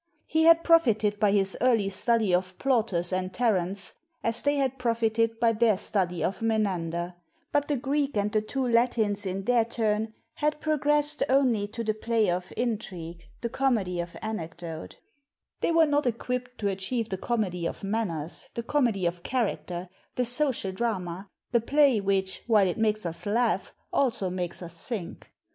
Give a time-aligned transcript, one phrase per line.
[0.25, 3.93] He had profited by his early study of Plautus and Terence,
[4.23, 7.13] as they had profited by their study of Menander;
[7.51, 11.93] but the Greek and the two Latins in their turn, had progressed only to the
[11.93, 14.97] play of intrigue, the comedy of anecdote;
[15.61, 21.29] not equipt to achieve the comedy of manners, the comedy of character, the social drama,
[21.51, 25.31] the play which while it makes us laugh also makes us think.